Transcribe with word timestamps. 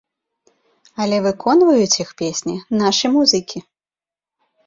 Але 1.03 1.17
выконваюць 1.25 1.99
іх 2.03 2.09
песні 2.21 2.55
нашы 2.81 3.07
музыкі. 3.17 3.59